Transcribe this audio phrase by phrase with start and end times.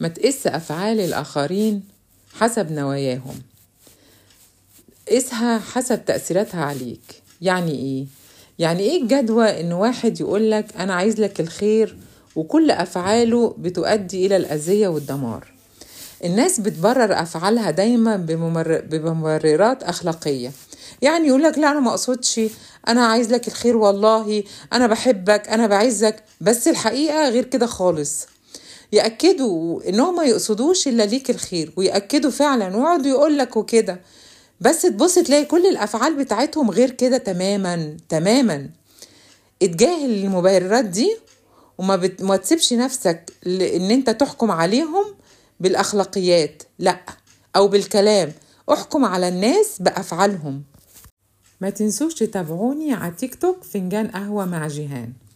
[0.00, 1.82] ما تقيس أفعال الآخرين
[2.34, 3.42] حسب نواياهم.
[5.08, 7.22] قيسها حسب تأثيراتها عليك.
[7.40, 8.06] يعني إيه؟
[8.58, 11.96] يعني إيه الجدوى إن واحد يقولك أنا عايز لك الخير
[12.36, 15.52] وكل أفعاله بتؤدي إلى الأذية والدمار؟
[16.24, 18.80] الناس بتبرر أفعالها دايما بممر...
[18.80, 20.52] بمبررات أخلاقية.
[21.02, 22.40] يعني يقولك لا أنا ما أقصدش.
[22.88, 24.44] أنا عايز لك الخير والله.
[24.72, 25.48] أنا بحبك.
[25.48, 26.24] أنا بعزك.
[26.40, 28.26] بس الحقيقة غير كده خالص.
[28.92, 34.00] يأكدوا إنهم ما يقصدوش إلا ليك الخير ويأكدوا فعلا ويقعدوا يقولك وكده.
[34.60, 38.70] بس تبص تلاقي كل الأفعال بتاعتهم غير كده تماما تماما.
[39.62, 41.16] اتجاهل المبررات دي
[41.78, 42.22] وما بت...
[42.22, 45.04] ما تسيبش نفسك ان أنت تحكم عليهم
[45.60, 47.00] بالأخلاقيات لأ
[47.56, 48.32] أو بالكلام.
[48.72, 50.62] احكم على الناس بأفعالهم.
[51.60, 55.12] ما تنسوش تتابعوني على تيك توك فنجان قهوة مع جيهان.